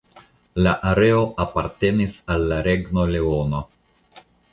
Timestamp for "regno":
2.69-3.05